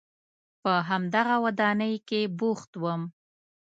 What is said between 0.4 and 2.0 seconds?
په همدغه ودانۍ